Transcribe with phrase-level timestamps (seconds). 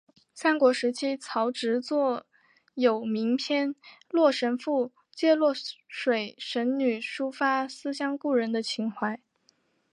[0.33, 2.25] 三国时期曹植作
[2.73, 3.75] 有名篇
[4.09, 5.53] 洛神赋借洛
[5.87, 9.19] 水神女抒发思念故人的情怀。